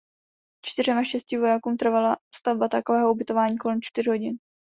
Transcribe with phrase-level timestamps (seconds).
[0.65, 4.37] Čtyřem až šesti vojákům trvala stavba takového ubytování kolem čtyř hodin.